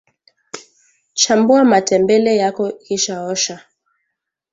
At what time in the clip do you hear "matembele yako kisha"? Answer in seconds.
1.65-3.23